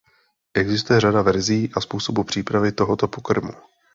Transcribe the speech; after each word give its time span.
Existuje 0.53 0.99
řada 0.99 1.21
verzí 1.21 1.71
a 1.75 1.81
způsobů 1.81 2.23
přípravy 2.23 2.71
tohoto 2.71 3.07
pokrmu. 3.07 3.51